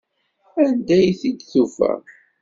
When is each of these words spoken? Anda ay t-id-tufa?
Anda 0.63 0.93
ay 0.99 1.11
t-id-tufa? 1.19 1.91